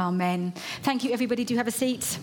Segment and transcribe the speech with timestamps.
[0.00, 0.54] Amen.
[0.82, 1.44] Thank you, everybody.
[1.44, 2.18] Do have a seat.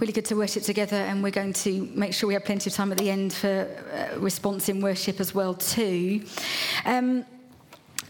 [0.00, 2.74] really good to worship together, and we're going to make sure we have plenty of
[2.74, 6.24] time at the end for uh, response in worship as well too.
[6.84, 7.24] Um,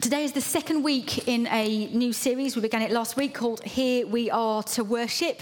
[0.02, 2.56] Today is the second week in a new series.
[2.56, 5.40] We began it last week called Here We Are to Worship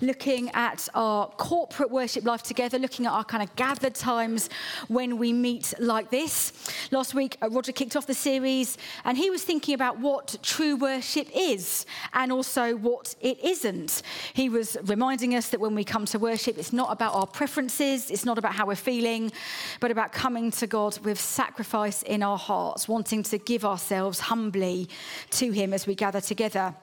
[0.00, 4.48] looking at our corporate worship life together, looking at our kind of gathered times
[4.88, 6.52] when we meet like this.
[6.90, 10.76] Last week, uh, Roger kicked off the series and he was thinking about what true
[10.76, 14.02] worship is and also what it isn't.
[14.34, 18.10] He was reminding us that when we come to worship, it's not about our preferences,
[18.10, 19.32] it's not about how we're feeling,
[19.80, 24.88] but about coming to God with sacrifice in our hearts, wanting to give ourselves humbly
[25.30, 26.74] to Him as we gather together.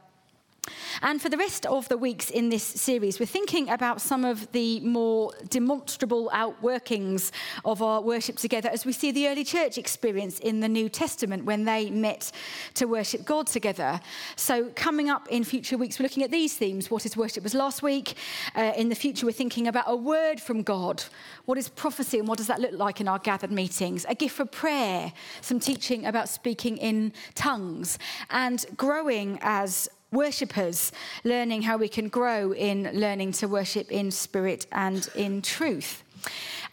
[1.01, 4.51] And for the rest of the weeks in this series, we're thinking about some of
[4.51, 7.31] the more demonstrable outworkings
[7.63, 11.45] of our worship together as we see the early church experience in the New Testament
[11.45, 12.31] when they met
[12.75, 13.99] to worship God together.
[14.35, 16.90] So, coming up in future weeks, we're looking at these themes.
[16.90, 18.15] What is worship was last week.
[18.55, 21.03] Uh, in the future, we're thinking about a word from God.
[21.45, 24.05] What is prophecy and what does that look like in our gathered meetings?
[24.09, 30.91] A gift for prayer, some teaching about speaking in tongues, and growing as worshippers,
[31.24, 36.04] learning how we can grow in learning to worship in spirit and in truth.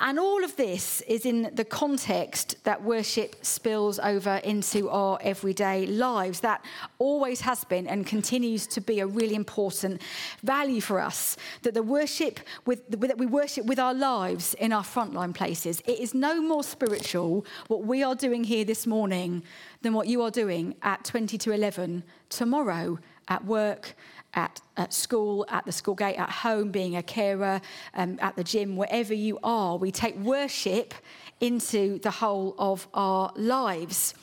[0.00, 5.86] And all of this is in the context that worship spills over into our everyday
[5.86, 6.40] lives.
[6.40, 6.64] That
[6.98, 10.02] always has been and continues to be a really important
[10.42, 11.36] value for us.
[11.62, 15.80] That the worship with that we worship with our lives in our frontline places.
[15.86, 19.42] It is no more spiritual what we are doing here this morning
[19.82, 22.98] than what you are doing at 20 to 11 tomorrow
[23.32, 23.94] at work,
[24.34, 27.60] at, at school, at the school gate, at home, being a carer,
[27.94, 29.76] um, at the gym, wherever you are.
[29.76, 30.94] We take worship
[31.40, 34.14] into the whole of our lives.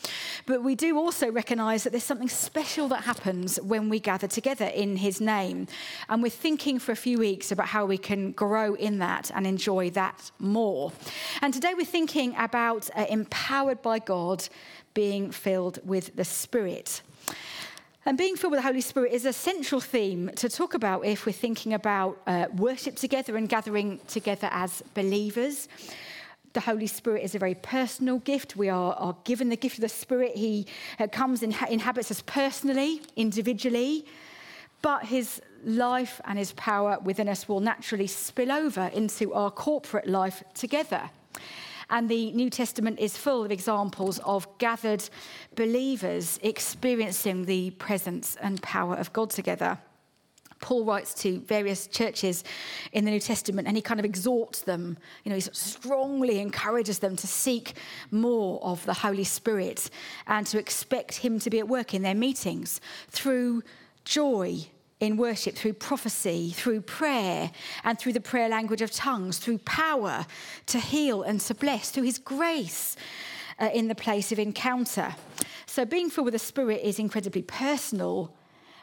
[0.45, 4.65] But we do also recognize that there's something special that happens when we gather together
[4.65, 5.67] in His name.
[6.07, 9.45] And we're thinking for a few weeks about how we can grow in that and
[9.45, 10.91] enjoy that more.
[11.41, 14.47] And today we're thinking about uh, empowered by God
[14.93, 17.01] being filled with the Spirit.
[18.05, 21.25] And being filled with the Holy Spirit is a central theme to talk about if
[21.25, 25.67] we're thinking about uh, worship together and gathering together as believers.
[26.53, 28.55] The Holy Spirit is a very personal gift.
[28.55, 30.35] We are, are given the gift of the Spirit.
[30.35, 30.65] He
[30.97, 34.05] uh, comes and inhabits us personally, individually,
[34.81, 40.07] but his life and his power within us will naturally spill over into our corporate
[40.07, 41.09] life together.
[41.89, 45.09] And the New Testament is full of examples of gathered
[45.55, 49.79] believers experiencing the presence and power of God together.
[50.61, 52.43] Paul writes to various churches
[52.91, 54.97] in the New Testament and he kind of exhorts them.
[55.23, 57.73] You know, he strongly encourages them to seek
[58.11, 59.89] more of the Holy Spirit
[60.27, 63.63] and to expect him to be at work in their meetings through
[64.03, 64.67] joy
[64.99, 67.51] in worship, through prophecy, through prayer,
[67.83, 70.25] and through the prayer language of tongues, through power
[70.65, 72.97] to heal and to bless, through his grace
[73.59, 75.15] uh, in the place of encounter.
[75.65, 78.33] So, being filled with the Spirit is incredibly personal,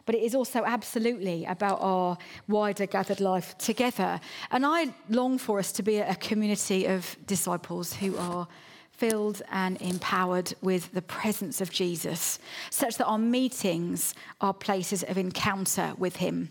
[0.06, 2.16] but it is also absolutely about our
[2.48, 4.20] wider gathered life together.
[4.50, 8.48] And I long for us to be a community of disciples who are
[8.96, 12.38] filled and empowered with the presence of Jesus,
[12.70, 16.50] such that our meetings are places of encounter with Him.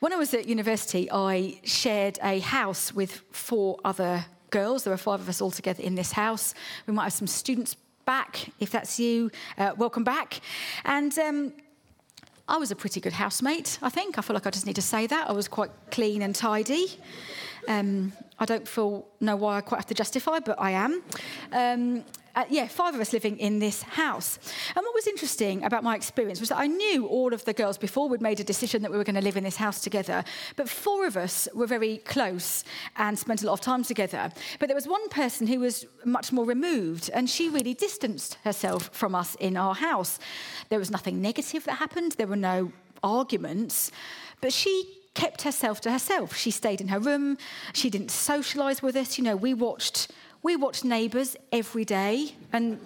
[0.00, 4.84] When I was at university, I shared a house with four other girls.
[4.84, 6.54] There were five of us all together in this house.
[6.86, 7.76] We might have some students
[8.06, 8.50] back.
[8.60, 10.40] If that's you, uh, welcome back.
[10.84, 11.52] And um,
[12.48, 14.18] I was a pretty good housemate, I think.
[14.18, 15.28] I feel like I just need to say that.
[15.28, 16.86] I was quite clean and tidy.
[17.68, 21.02] Um, I don't feel know why I quite have to justify, but I am.
[21.52, 22.04] Um,
[22.34, 24.38] uh, yeah, five of us living in this house.
[24.76, 27.76] And what was interesting about my experience was that I knew all of the girls
[27.76, 30.24] before we'd made a decision that we were going to live in this house together.
[30.56, 32.64] But four of us were very close
[32.96, 34.30] and spent a lot of time together.
[34.58, 38.90] But there was one person who was much more removed, and she really distanced herself
[38.92, 40.18] from us in our house.
[40.68, 43.90] There was nothing negative that happened, there were no arguments,
[44.40, 46.36] but she kept herself to herself.
[46.36, 47.36] She stayed in her room.
[47.72, 49.18] She didn't socialize with us.
[49.18, 50.08] You know, we watched
[50.42, 52.78] we watched Neighbours every day and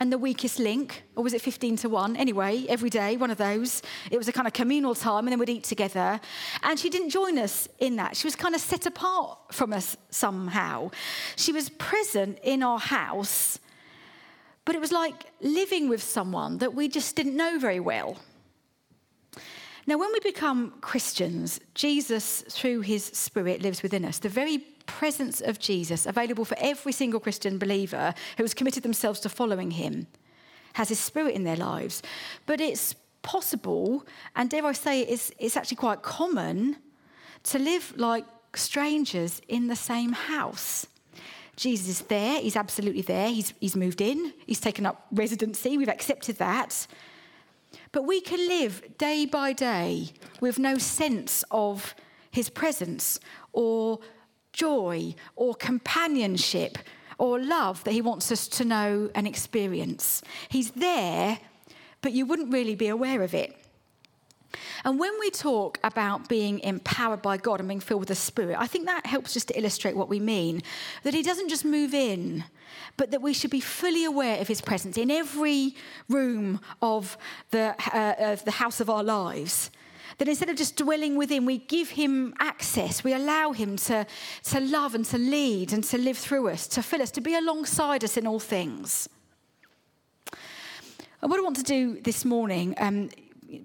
[0.00, 2.16] and the weakest link, or was it 15 to 1?
[2.16, 3.82] Anyway, every day, one of those.
[4.10, 6.20] It was a kind of communal time, and then we'd eat together.
[6.62, 8.16] And she didn't join us in that.
[8.16, 10.92] She was kind of set apart from us somehow.
[11.36, 13.58] She was present in our house,
[14.64, 18.18] but it was like living with someone that we just didn't know very well.
[19.88, 24.18] Now, when we become Christians, Jesus, through his Spirit, lives within us.
[24.18, 29.18] The very presence of Jesus, available for every single Christian believer who has committed themselves
[29.20, 30.06] to following him,
[30.74, 32.02] has his Spirit in their lives.
[32.44, 34.04] But it's possible,
[34.36, 36.76] and dare I say, it's, it's actually quite common
[37.44, 40.86] to live like strangers in the same house.
[41.56, 45.88] Jesus is there, he's absolutely there, he's, he's moved in, he's taken up residency, we've
[45.88, 46.86] accepted that.
[47.92, 50.10] But we can live day by day
[50.40, 51.94] with no sense of
[52.30, 53.18] his presence
[53.52, 54.00] or
[54.52, 56.78] joy or companionship
[57.18, 60.22] or love that he wants us to know and experience.
[60.48, 61.38] He's there,
[62.00, 63.54] but you wouldn't really be aware of it.
[64.88, 68.56] And when we talk about being empowered by God and being filled with the Spirit,
[68.58, 70.62] I think that helps just to illustrate what we mean.
[71.02, 72.44] That He doesn't just move in,
[72.96, 75.74] but that we should be fully aware of His presence in every
[76.08, 77.18] room of
[77.50, 79.70] the, uh, of the house of our lives.
[80.16, 83.04] That instead of just dwelling within, we give Him access.
[83.04, 84.06] We allow Him to,
[84.44, 87.34] to love and to lead and to live through us, to fill us, to be
[87.34, 89.06] alongside us in all things.
[91.20, 93.10] And what I want to do this morning, um,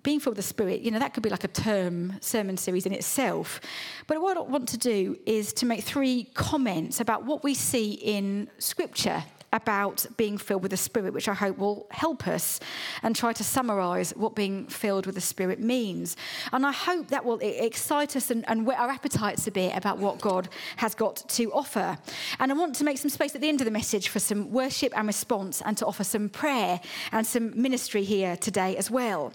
[0.03, 2.85] being filled with the Spirit, you know, that could be like a term sermon series
[2.85, 3.59] in itself.
[4.07, 7.94] But what I want to do is to make three comments about what we see
[7.94, 12.59] in Scripture about being filled with the Spirit, which I hope will help us
[13.03, 16.18] and try to summarize what being filled with the Spirit means.
[16.51, 20.00] And I hope that will excite us and, and whet our appetites a bit about
[20.00, 21.97] what God has got to offer.
[22.39, 24.51] And I want to make some space at the end of the message for some
[24.51, 26.81] worship and response and to offer some prayer
[27.12, 29.33] and some ministry here today as well.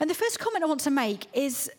[0.00, 1.70] And the first comment I want to make is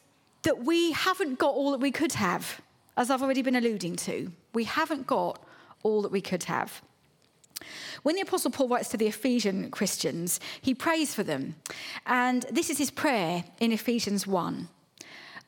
[0.44, 2.62] that we haven't got all that we could have,
[2.98, 4.31] as I've already been alluding to.
[4.54, 5.44] We haven't got
[5.83, 6.81] all that we could have.
[8.04, 11.56] When the Apostle Paul writes to the Ephesian Christians, he prays for them.
[12.06, 14.69] And this is his prayer in Ephesians 1.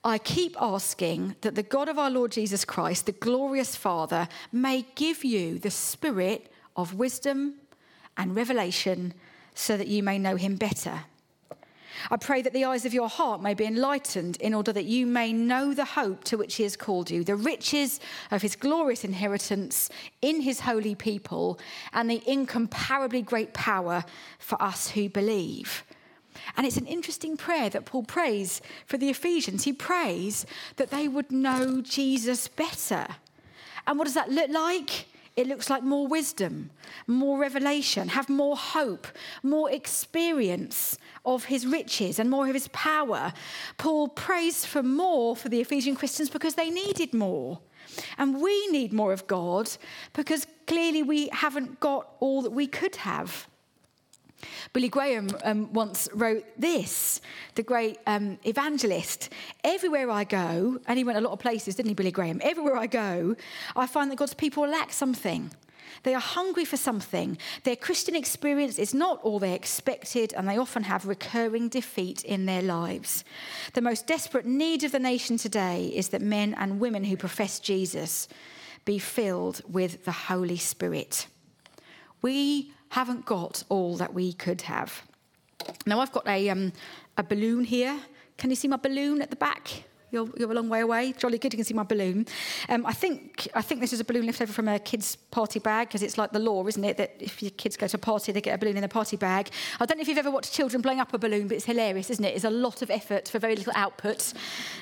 [0.03, 4.85] I keep asking that the God of our Lord Jesus Christ, the glorious Father, may
[4.95, 7.55] give you the spirit of wisdom
[8.17, 9.13] and revelation
[9.53, 11.03] so that you may know him better
[12.09, 15.05] I pray that the eyes of your heart may be enlightened in order that you
[15.05, 17.99] may know the hope to which he has called you, the riches
[18.31, 19.89] of his glorious inheritance
[20.21, 21.59] in his holy people,
[21.93, 24.03] and the incomparably great power
[24.39, 25.83] for us who believe.
[26.57, 29.63] And it's an interesting prayer that Paul prays for the Ephesians.
[29.63, 30.45] He prays
[30.77, 33.07] that they would know Jesus better.
[33.85, 35.07] And what does that look like?
[35.35, 36.71] It looks like more wisdom,
[37.07, 39.07] more revelation, have more hope,
[39.43, 43.31] more experience of his riches and more of his power.
[43.77, 47.59] Paul prays for more for the Ephesian Christians because they needed more.
[48.17, 49.69] And we need more of God
[50.13, 53.47] because clearly we haven't got all that we could have.
[54.73, 57.21] Billy Graham um, once wrote this,
[57.55, 59.29] the great um, evangelist.
[59.63, 62.39] Everywhere I go, and he went a lot of places, didn't he, Billy Graham?
[62.43, 63.35] Everywhere I go,
[63.75, 65.51] I find that God's people lack something.
[66.03, 67.37] They are hungry for something.
[67.63, 72.45] Their Christian experience is not all they expected, and they often have recurring defeat in
[72.45, 73.23] their lives.
[73.73, 77.59] The most desperate need of the nation today is that men and women who profess
[77.59, 78.27] Jesus
[78.85, 81.27] be filled with the Holy Spirit.
[82.21, 85.01] We haven't got all that we could have.
[85.85, 86.73] Now, I've got a, um,
[87.17, 87.97] a balloon here.
[88.37, 89.85] Can you see my balloon at the back?
[90.11, 91.13] You're, you're a long way away.
[91.17, 92.25] Jolly good, you can see my balloon.
[92.67, 95.59] Um, I, think, I think this is a balloon left over from a kid's party
[95.59, 96.97] bag because it's like the law, isn't it?
[96.97, 99.15] That if your kids go to a party, they get a balloon in their party
[99.15, 99.51] bag.
[99.79, 102.09] I don't know if you've ever watched children blowing up a balloon, but it's hilarious,
[102.09, 102.35] isn't it?
[102.35, 104.33] It's a lot of effort for very little output.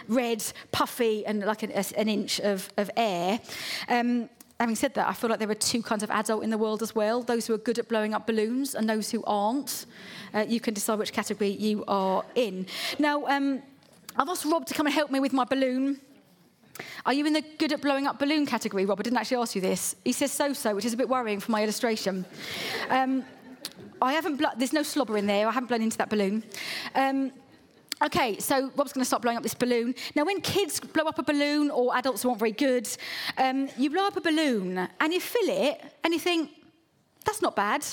[0.08, 3.40] Red, puffy, and like an, an inch of, of air.
[3.88, 6.58] Um, having said that, I feel like there are two kinds of adult in the
[6.58, 9.86] world as well those who are good at blowing up balloons and those who aren't.
[10.34, 12.66] Uh, you can decide which category you are in.
[12.98, 13.62] Now, um,
[14.18, 16.02] I've asked Rob to come and help me with my balloon.
[17.06, 19.00] Are you in the good at blowing up balloon category, Rob?
[19.00, 19.96] I didn't actually ask you this.
[20.04, 22.26] He says so so, which is a bit worrying for my illustration.
[22.90, 23.24] Um,
[24.02, 25.48] I haven't, there's no slobber in there.
[25.48, 26.44] I haven't blown into that balloon.
[26.96, 27.32] Um,
[28.02, 29.94] Okay, so Rob's going to stop blowing up this balloon.
[30.16, 32.88] Now, when kids blow up a balloon or adults aren't very good,
[33.38, 36.50] um, you blow up a balloon and you fill it and you think,
[37.26, 37.86] that's not bad.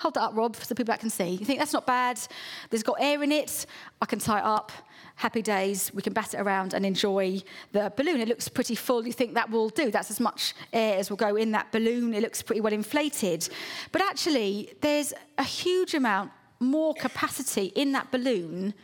[0.00, 1.30] Hold that up, Rob, so people that can see.
[1.30, 2.20] You think, that's not bad.
[2.68, 3.64] There's got air in it.
[4.02, 4.70] I can tie it up.
[5.14, 5.90] Happy days.
[5.94, 7.40] We can bat it around and enjoy
[7.72, 8.20] the balloon.
[8.20, 9.06] It looks pretty full.
[9.06, 9.90] You think that will do.
[9.90, 12.12] That's as much air as will go in that balloon.
[12.12, 13.48] It looks pretty well inflated.
[13.92, 18.74] But actually, there's a huge amount more capacity in that balloon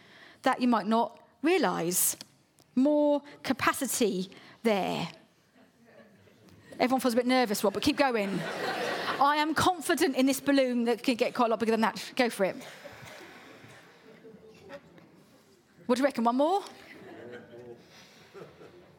[0.42, 2.16] that you might not realise.
[2.75, 4.30] More capacity
[4.62, 5.09] there.
[6.78, 8.40] Everyone feels a bit nervous, Rob, but keep going.
[9.20, 12.02] I am confident in this balloon that can get quite a lot bigger than that.
[12.16, 12.56] Go for it.
[15.85, 16.25] What do you reckon?
[16.25, 16.62] One more?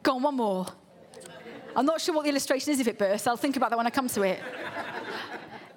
[0.02, 0.66] Go on, one more.
[1.74, 3.26] I'm not sure what the illustration is if it bursts.
[3.26, 4.40] I'll think about that when I come to it.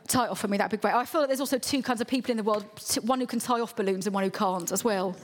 [0.08, 0.94] tie off for me, that'd be great.
[0.94, 2.66] I feel like there's also two kinds of people in the world
[3.04, 5.16] one who can tie off balloons and one who can't as well.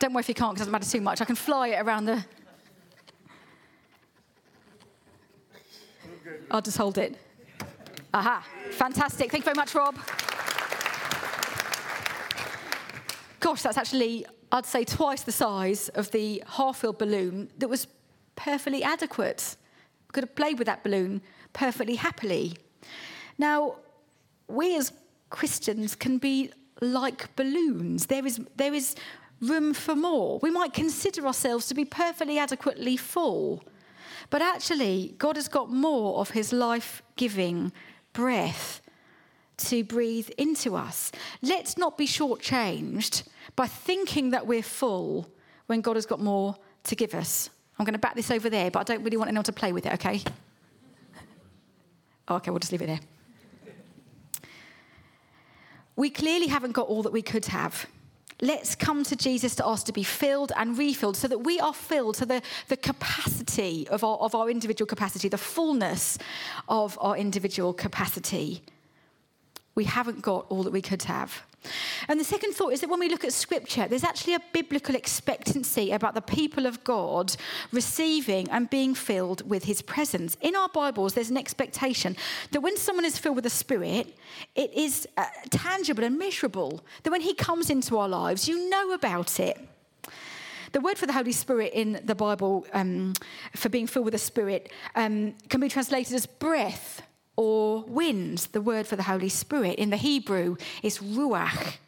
[0.00, 1.20] Don't worry if you can't, because it doesn't matter too much.
[1.20, 2.24] I can fly it around the.
[6.50, 7.16] I'll just hold it.
[8.14, 9.30] Aha, fantastic.
[9.30, 9.96] Thank you very much, Rob.
[13.40, 17.86] Gosh, that's actually, I'd say, twice the size of the half filled balloon that was
[18.36, 19.56] perfectly adequate.
[20.12, 21.20] Could have played with that balloon
[21.52, 22.56] perfectly happily.
[23.36, 23.76] Now,
[24.48, 24.92] we as
[25.28, 28.06] Christians can be like balloons.
[28.06, 28.96] There is, there is
[29.40, 30.38] room for more.
[30.42, 33.64] We might consider ourselves to be perfectly adequately full.
[34.28, 37.72] But actually, God has got more of his life giving
[38.12, 38.80] breath
[39.56, 41.12] to breathe into us.
[41.42, 43.24] Let's not be shortchanged
[43.56, 45.28] by thinking that we're full
[45.66, 47.50] when God has got more to give us.
[47.78, 49.72] I'm going to back this over there, but I don't really want anyone to play
[49.72, 50.22] with it, okay?
[52.28, 53.00] Oh, okay, we'll just leave it there.
[55.96, 57.86] We clearly haven't got all that we could have
[58.40, 61.74] let's come to Jesus to ask to be filled and refilled so that we are
[61.74, 66.18] filled to the, the capacity of our, of our individual capacity, the fullness
[66.68, 68.62] of our individual capacity.
[69.74, 71.42] We haven't got all that we could have.
[72.08, 74.94] And the second thought is that when we look at scripture, there's actually a biblical
[74.94, 77.36] expectancy about the people of God
[77.70, 80.36] receiving and being filled with his presence.
[80.40, 82.16] In our Bibles, there's an expectation
[82.52, 84.16] that when someone is filled with the Spirit,
[84.54, 86.82] it is uh, tangible and measurable.
[87.02, 89.58] That when he comes into our lives, you know about it.
[90.72, 93.12] The word for the Holy Spirit in the Bible um,
[93.56, 97.02] for being filled with the Spirit um, can be translated as breath
[97.40, 99.78] or wind, the word for the Holy Spirit.
[99.78, 101.78] In the Hebrew, is ruach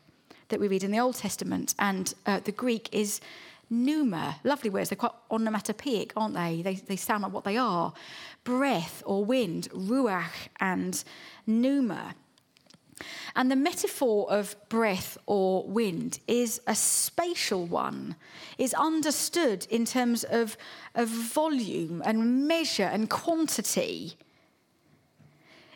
[0.49, 3.21] that we read in the Old Testament, and uh, the Greek is
[3.69, 4.37] pneuma.
[4.45, 4.89] Lovely words.
[4.89, 6.63] They're quite onomatopoeic, aren't they?
[6.63, 6.77] they?
[6.77, 7.93] They sound like what they are
[8.45, 11.05] breath or wind, ruach and
[11.47, 12.15] pneuma.
[13.37, 18.17] And the metaphor of breath or wind is a spatial one,
[18.57, 20.57] is understood in terms of,
[20.95, 24.17] of volume and measure and quantity.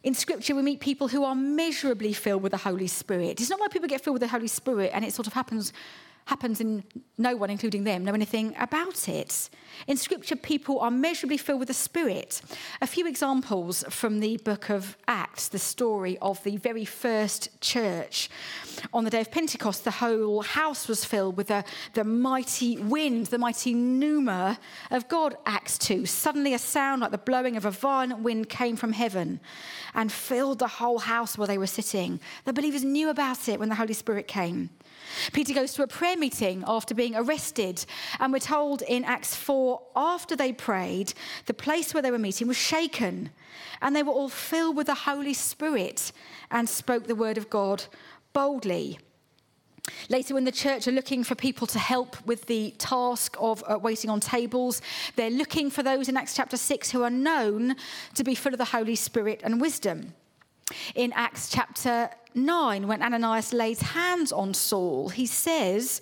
[0.07, 3.41] In Scripture, we meet people who are measurably filled with the Holy Spirit.
[3.41, 5.73] It's not like people get filled with the Holy Spirit and it sort of happens
[6.27, 6.83] happens and
[7.19, 9.49] no one, including them, know anything about it.
[9.87, 12.43] In Scripture, people are measurably filled with the Spirit.
[12.83, 18.29] A few examples from the book of Acts, the story of the very first church.
[18.93, 21.65] On the day of Pentecost, the whole house was filled with the,
[21.95, 24.59] the mighty wind, the mighty pneuma
[24.91, 25.37] of God.
[25.47, 26.07] Acts 2.
[26.07, 29.41] Suddenly, a sound like the blowing of a violent wind came from heaven
[29.95, 32.21] and filled the whole house where they were sitting.
[32.45, 34.71] The believers knew about it when the Holy Spirit came.
[35.33, 37.85] Peter goes to a prayer meeting after being arrested,
[38.21, 41.13] and we're told in Acts 4 after they prayed,
[41.47, 43.31] the place where they were meeting was shaken,
[43.83, 46.13] and they were all filled with the Holy Spirit
[46.51, 47.85] and spoke the word of God
[48.33, 48.99] boldly.
[50.09, 53.79] Later, when the church are looking for people to help with the task of uh,
[53.79, 54.83] waiting on tables,
[55.15, 57.77] they're looking for those in Acts chapter 6 who are known
[58.15, 60.15] to be full of the Holy Spirit and wisdom.
[60.95, 66.01] In Acts chapter 9, when Ananias lays hands on Saul, he says,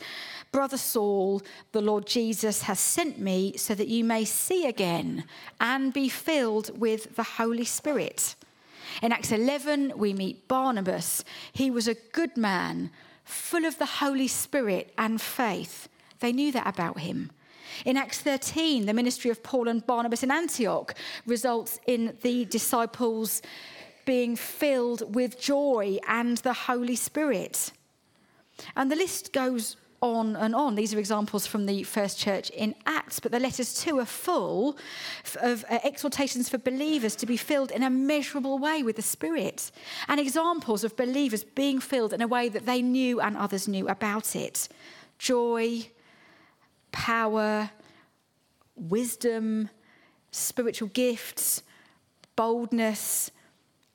[0.52, 1.42] Brother Saul,
[1.72, 5.24] the Lord Jesus has sent me so that you may see again
[5.60, 8.36] and be filled with the Holy Spirit.
[9.02, 11.24] In Acts 11, we meet Barnabas.
[11.52, 12.90] He was a good man,
[13.24, 15.88] full of the Holy Spirit and faith.
[16.20, 17.32] They knew that about him.
[17.84, 20.94] In Acts 13, the ministry of Paul and Barnabas in Antioch
[21.26, 23.42] results in the disciples
[24.04, 27.72] being filled with joy and the Holy Spirit.
[28.76, 30.74] And the list goes on and on.
[30.74, 34.76] These are examples from the first church in Acts, but the letters too are full
[35.40, 39.72] of uh, exhortations for believers to be filled in a measurable way with the Spirit,
[40.06, 43.88] and examples of believers being filled in a way that they knew and others knew
[43.88, 44.68] about it.
[45.18, 45.88] Joy,
[46.92, 47.70] power,
[48.76, 49.70] wisdom,
[50.30, 51.62] spiritual gifts,
[52.36, 53.30] boldness,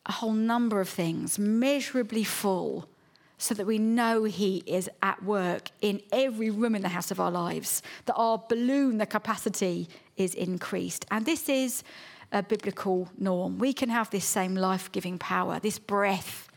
[0.09, 2.89] a whole number of things, measurably full,
[3.37, 7.19] so that we know He is at work in every room in the house of
[7.19, 9.87] our lives, that our balloon, the capacity,
[10.17, 11.05] is increased.
[11.11, 11.83] And this is
[12.31, 13.59] a biblical norm.
[13.59, 16.49] We can have this same life giving power, this breath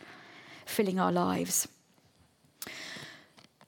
[0.65, 1.69] filling our lives.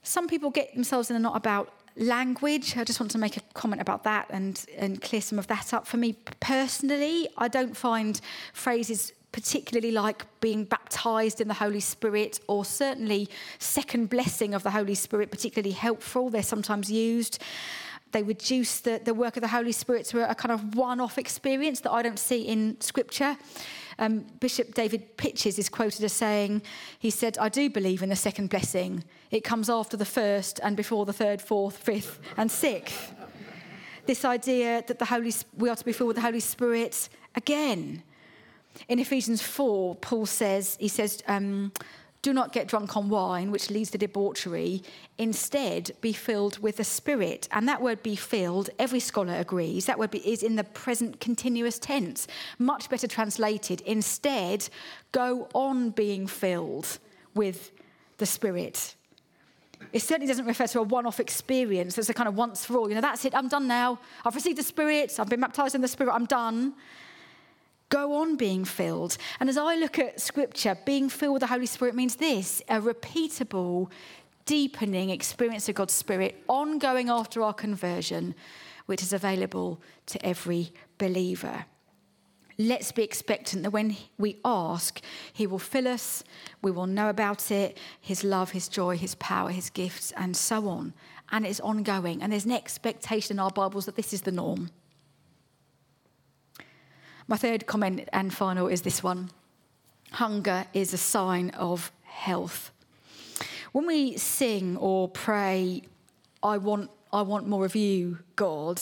[0.02, 2.76] Some people get themselves in a knot about language.
[2.76, 5.72] I just want to make a comment about that and, and clear some of that
[5.72, 5.86] up.
[5.86, 8.20] For me personally, I don't find
[8.52, 14.70] phrases particularly like being baptized in the Holy Spirit, or certainly second blessing of the
[14.70, 16.30] Holy Spirit, particularly helpful.
[16.30, 17.42] They're sometimes used.
[18.12, 21.18] They reduce the, the work of the Holy Spirit to a, kind of one off
[21.18, 23.36] experience that I don't see in Scripture.
[23.98, 26.62] Um, Bishop David Pytches is quoted as saying,
[27.00, 29.02] he said, I do believe in the second blessing.
[29.32, 33.12] It comes after the first and before the third, fourth, fifth, and sixth.
[34.06, 38.04] This idea that the Holy, we are to be filled with the Holy Spirit again.
[38.88, 41.72] In Ephesians 4, Paul says, he says, um,
[42.24, 44.82] do not get drunk on wine, which leads to debauchery.
[45.18, 47.46] Instead, be filled with the Spirit.
[47.52, 51.20] And that word be filled, every scholar agrees, that word be, is in the present
[51.20, 52.26] continuous tense.
[52.58, 53.82] Much better translated.
[53.82, 54.66] Instead,
[55.12, 56.98] go on being filled
[57.34, 57.72] with
[58.16, 58.94] the Spirit.
[59.92, 62.78] It certainly doesn't refer to a one off experience that's a kind of once for
[62.78, 62.88] all.
[62.88, 63.98] You know, that's it, I'm done now.
[64.24, 66.72] I've received the Spirit, I've been baptized in the Spirit, I'm done
[67.94, 69.16] go on being filled.
[69.38, 72.80] And as I look at scripture, being filled with the Holy Spirit means this a
[72.80, 73.88] repeatable,
[74.46, 78.34] deepening experience of God's Spirit, ongoing after our conversion,
[78.86, 81.66] which is available to every believer.
[82.58, 85.00] Let's be expectant that when we ask,
[85.32, 86.24] He will fill us,
[86.62, 90.68] we will know about it, His love, His joy, His power, His gifts, and so
[90.68, 90.94] on.
[91.30, 92.22] And it's ongoing.
[92.22, 94.70] And there's an expectation in our Bibles that this is the norm.
[97.26, 99.30] My third comment and final is this one
[100.12, 102.70] hunger is a sign of health.
[103.72, 105.82] When we sing or pray,
[106.42, 108.80] I want, I want more of you, God,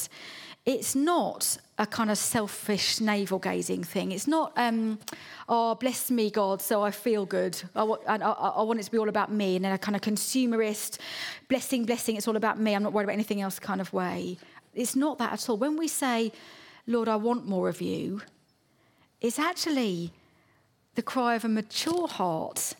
[0.66, 4.12] it's not a kind of selfish navel gazing thing.
[4.12, 4.98] It's not, um,
[5.48, 7.60] oh, bless me, God, so I feel good.
[7.74, 9.56] I, want, I, I want it to be all about me.
[9.56, 10.98] And a kind of consumerist,
[11.48, 12.74] blessing, blessing, it's all about me.
[12.74, 14.36] I'm not worried about anything else kind of way.
[14.74, 15.56] It's not that at all.
[15.56, 16.32] When we say,
[16.86, 18.22] Lord, I want more of you,
[19.20, 20.12] it's actually
[20.94, 22.74] the cry of a mature heart.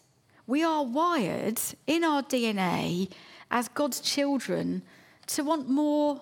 [0.47, 3.11] We are wired in our DNA
[3.50, 4.82] as God's children
[5.28, 6.21] to want more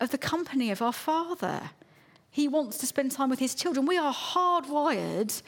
[0.00, 1.70] of the company of our Father.
[2.30, 3.86] He wants to spend time with his children.
[3.86, 5.40] We are hardwired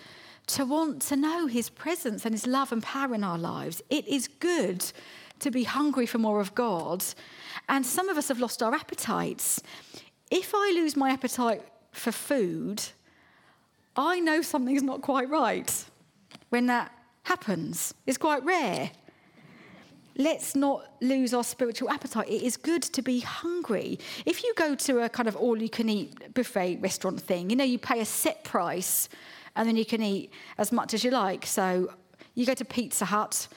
[0.46, 3.82] to want to know his presence and his love and power in our lives.
[3.90, 4.84] It is good
[5.40, 7.04] to be hungry for more of God.
[7.68, 9.62] And some of us have lost our appetites.
[10.30, 12.82] If I lose my appetite for food,
[13.96, 15.84] I know something's not quite right
[16.48, 16.92] when that
[17.24, 17.94] happens.
[18.06, 18.90] It's quite rare.
[20.16, 22.28] Let's not lose our spiritual appetite.
[22.28, 23.98] It is good to be hungry.
[24.24, 27.56] If you go to a kind of all you can eat buffet restaurant thing, you
[27.56, 29.08] know, you pay a set price
[29.56, 31.46] and then you can eat as much as you like.
[31.46, 31.92] So
[32.34, 33.48] you go to Pizza Hut,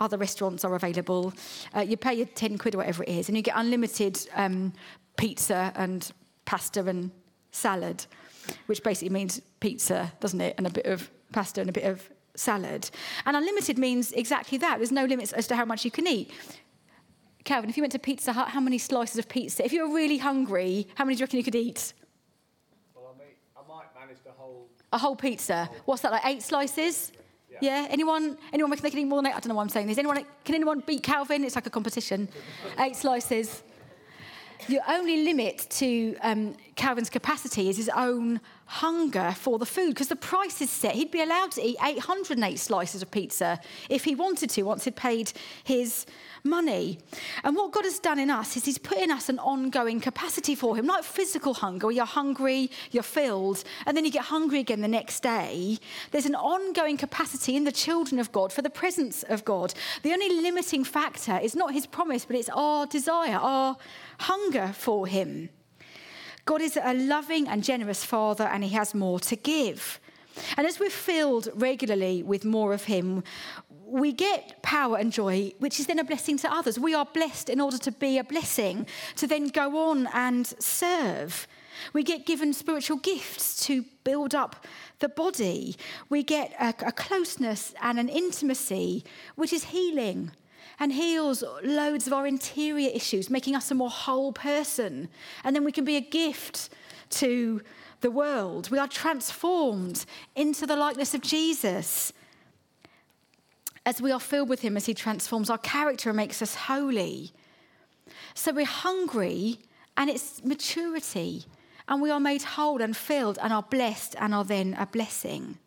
[0.00, 1.32] other restaurants are available.
[1.74, 4.72] Uh, you pay your 10 quid or whatever it is, and you get unlimited um,
[5.16, 6.12] pizza and
[6.44, 7.10] pasta and
[7.50, 8.06] salad
[8.66, 10.54] which basically means pizza, doesn't it?
[10.58, 12.90] And a bit of pasta and a bit of salad.
[13.26, 14.78] And unlimited means exactly that.
[14.78, 16.30] There's no limits as to how much you can eat.
[17.44, 19.64] Calvin, if you went to Pizza Hut, how many slices of pizza?
[19.64, 21.92] If you were really hungry, how many do you reckon you could eat?
[22.94, 24.68] Well, I, mean, I might manage the whole.
[24.92, 25.68] A whole pizza.
[25.84, 26.24] What's that like?
[26.24, 27.12] Eight slices?
[27.50, 27.58] Yeah.
[27.60, 27.86] yeah.
[27.90, 28.38] Anyone?
[28.50, 29.36] Anyone reckon they can eat more than eight?
[29.36, 29.98] I don't know why I'm saying this.
[29.98, 30.24] Anyone?
[30.44, 31.44] Can anyone beat Calvin?
[31.44, 32.30] It's like a competition.
[32.78, 33.62] eight slices.
[34.68, 40.08] The only limit to um, Calvin's capacity is his own hunger for the food because
[40.08, 40.94] the price is set.
[40.94, 44.96] He'd be allowed to eat 808 slices of pizza if he wanted to once he'd
[44.96, 45.32] paid
[45.64, 46.06] his
[46.44, 46.98] money.
[47.42, 50.54] And what God has done in us is He's put in us an ongoing capacity
[50.54, 54.60] for Him, like physical hunger, where you're hungry, you're filled, and then you get hungry
[54.60, 55.78] again the next day.
[56.10, 59.74] There's an ongoing capacity in the children of God for the presence of God.
[60.02, 63.76] The only limiting factor is not His promise, but it's our desire, our
[64.20, 65.48] hunger for Him.
[66.44, 70.00] God is a loving and generous Father, and He has more to give.
[70.56, 73.22] And as we're filled regularly with more of Him,
[73.86, 76.78] we get power and joy, which is then a blessing to others.
[76.78, 81.46] We are blessed in order to be a blessing, to then go on and serve.
[81.92, 84.66] We get given spiritual gifts to build up
[85.00, 85.76] the body.
[86.08, 89.04] We get a, a closeness and an intimacy,
[89.34, 90.32] which is healing
[90.78, 95.08] and heals loads of our interior issues, making us a more whole person.
[95.42, 96.70] And then we can be a gift
[97.10, 97.62] to
[98.00, 98.70] the world.
[98.70, 102.12] We are transformed into the likeness of Jesus
[103.86, 107.32] as we are filled with Him, as He transforms our character and makes us holy.
[108.34, 109.60] So we're hungry,
[109.96, 111.44] and it's maturity,
[111.88, 115.58] and we are made whole and filled, and are blessed, and are then a blessing.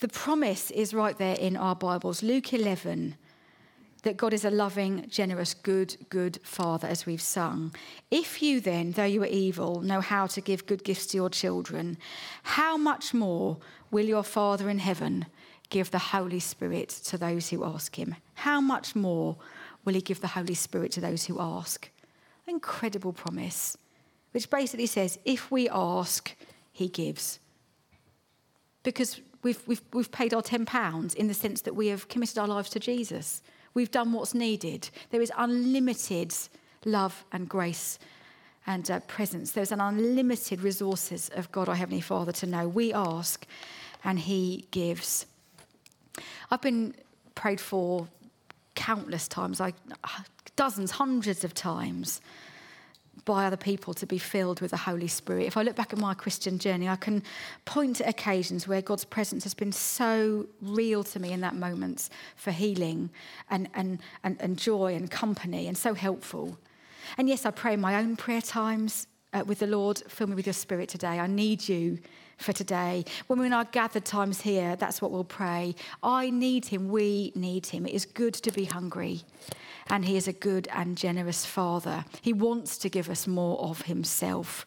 [0.00, 3.16] The promise is right there in our Bibles Luke 11
[4.06, 7.74] that God is a loving, generous, good, good Father, as we've sung.
[8.08, 11.28] If you then, though you are evil, know how to give good gifts to your
[11.28, 11.98] children,
[12.44, 13.56] how much more
[13.90, 15.26] will your Father in heaven
[15.70, 18.14] give the Holy Spirit to those who ask him?
[18.34, 19.38] How much more
[19.84, 21.90] will he give the Holy Spirit to those who ask?
[22.46, 23.76] Incredible promise,
[24.30, 26.32] which basically says if we ask,
[26.70, 27.40] he gives.
[28.84, 32.46] Because we've, we've, we've paid our £10 in the sense that we have committed our
[32.46, 33.42] lives to Jesus.
[33.76, 34.88] We've done what's needed.
[35.10, 36.34] There is unlimited
[36.86, 37.98] love and grace
[38.66, 39.52] and uh, presence.
[39.52, 42.66] There's an unlimited resources of God, our Heavenly Father, to know.
[42.66, 43.46] We ask
[44.02, 45.26] and He gives.
[46.50, 46.94] I've been
[47.34, 48.08] prayed for
[48.76, 49.74] countless times, like
[50.56, 52.22] dozens, hundreds of times
[53.26, 55.46] by other people to be filled with the Holy Spirit.
[55.46, 57.22] If I look back at my Christian journey, I can
[57.66, 62.08] point to occasions where God's presence has been so real to me in that moment
[62.36, 63.10] for healing
[63.50, 66.56] and, and, and, and joy and company and so helpful.
[67.18, 70.34] And yes, I pray in my own prayer times uh, with the Lord, fill me
[70.34, 71.18] with your spirit today.
[71.18, 71.98] I need you
[72.38, 73.04] for today.
[73.26, 75.74] When we're in our gathered times here, that's what we'll pray.
[76.02, 76.88] I need him.
[76.88, 77.86] We need him.
[77.86, 79.22] It is good to be hungry.
[79.88, 82.04] And he is a good and generous father.
[82.22, 84.66] He wants to give us more of himself.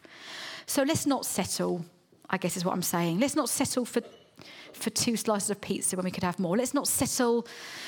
[0.66, 1.84] So let's not settle,
[2.28, 3.20] I guess is what I'm saying.
[3.20, 4.02] Let's not settle for
[4.72, 6.56] for two slices of pizza when we could have more.
[6.56, 7.46] Let's not settle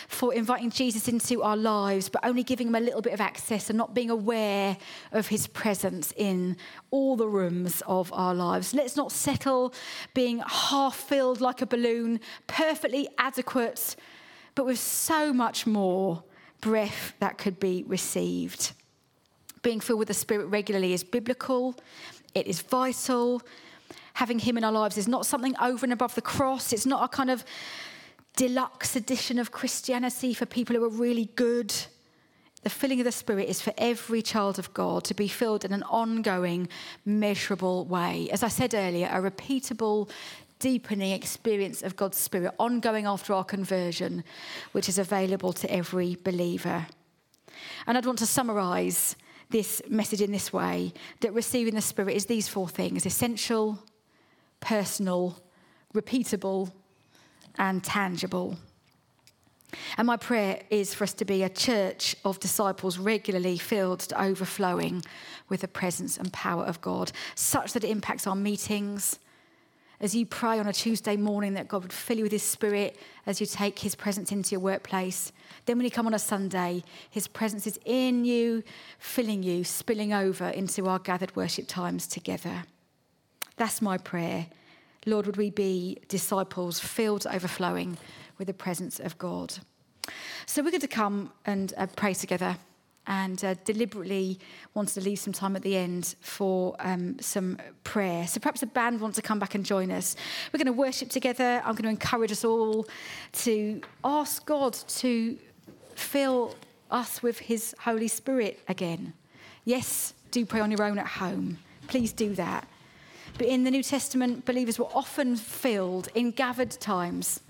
[0.08, 3.70] for inviting Jesus into our lives, but only giving him a little bit of access
[3.70, 4.76] and not being aware
[5.12, 6.56] of his presence in
[6.90, 8.74] all the rooms of our lives.
[8.74, 9.74] Let's not settle
[10.14, 13.96] being half filled like a balloon, perfectly adequate,
[14.54, 16.22] but with so much more
[16.60, 18.72] breath that could be received.
[19.62, 21.76] Being filled with the Spirit regularly is biblical,
[22.34, 23.42] it is vital
[24.14, 26.72] having Him in our lives is not something over and above the cross.
[26.72, 27.44] It's not a kind of
[28.36, 31.74] deluxe edition of Christianity for people who are really good.
[32.62, 35.72] The filling of the Spirit is for every child of God to be filled in
[35.72, 36.68] an ongoing,
[37.04, 38.28] measurable way.
[38.30, 40.08] As I said earlier, a repeatable,
[40.60, 44.22] deepening experience of God's Spirit, ongoing after our conversion,
[44.70, 46.86] which is available to every believer.
[47.86, 49.16] And I'd want to summarize
[49.50, 53.78] this message in this way that receiving the Spirit is these four things essential,
[54.62, 55.36] personal,
[55.94, 56.72] repeatable,
[57.58, 58.56] and tangible.
[59.96, 64.22] And my prayer is for us to be a church of disciples regularly filled to
[64.22, 65.02] overflowing
[65.48, 69.18] with the presence and power of God, such that it impacts our meetings.
[70.00, 72.96] As you pray on a Tuesday morning, that God would fill you with His Spirit
[73.24, 75.32] as you take His presence into your workplace.
[75.64, 78.64] Then, when you come on a Sunday, His presence is in you,
[78.98, 82.64] filling you, spilling over into our gathered worship times together.
[83.62, 84.46] That's my prayer.
[85.06, 87.96] Lord, would we be disciples filled overflowing
[88.36, 89.54] with the presence of God?
[90.46, 92.56] So we're going to come and uh, pray together
[93.06, 94.40] and uh, deliberately
[94.74, 98.26] wanted to leave some time at the end for um, some prayer.
[98.26, 100.16] So perhaps the band wants to come back and join us.
[100.52, 101.62] We're going to worship together.
[101.64, 102.88] I'm going to encourage us all
[103.44, 105.38] to ask God to
[105.94, 106.56] fill
[106.90, 109.12] us with His Holy Spirit again.
[109.64, 111.58] Yes, do pray on your own at home.
[111.86, 112.66] Please do that.
[113.38, 117.40] But in the New Testament, believers were often filled in gathered times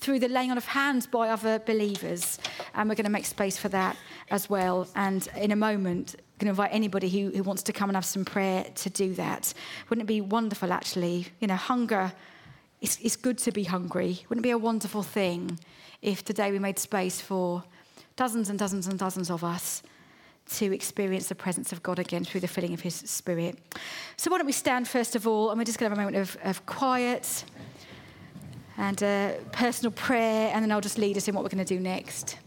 [0.00, 2.38] through the laying on of hands by other believers.
[2.74, 3.96] And we're going to make space for that
[4.30, 4.88] as well.
[4.94, 7.96] And in a moment, I'm going to invite anybody who, who wants to come and
[7.96, 9.52] have some prayer to do that.
[9.88, 11.26] Wouldn't it be wonderful, actually?
[11.40, 12.12] You know, hunger,
[12.80, 14.24] it's, it's good to be hungry.
[14.28, 15.58] Wouldn't it be a wonderful thing
[16.00, 17.64] if today we made space for
[18.14, 19.82] dozens and dozens and dozens of us
[20.50, 23.58] to experience the presence of God again through the filling of His Spirit.
[24.16, 26.10] So, why don't we stand first of all, and we're just going to have a
[26.10, 27.44] moment of, of quiet
[28.76, 31.74] and uh, personal prayer, and then I'll just lead us in what we're going to
[31.74, 32.38] do next.